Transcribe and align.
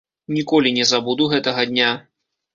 Ніколі 0.37 0.71
не 0.77 0.85
забуду 0.93 1.29
гэтага 1.35 1.69
дня. 1.75 1.93